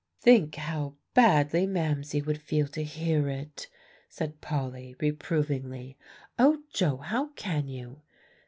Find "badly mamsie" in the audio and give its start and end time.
1.13-2.23